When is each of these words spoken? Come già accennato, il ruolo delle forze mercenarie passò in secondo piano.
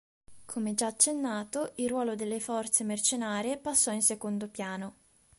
Come 0.47 0.73
già 0.73 0.87
accennato, 0.87 1.73
il 1.75 1.87
ruolo 1.87 2.15
delle 2.15 2.39
forze 2.39 2.83
mercenarie 2.83 3.57
passò 3.59 3.91
in 3.91 4.01
secondo 4.01 4.47
piano. 4.47 4.95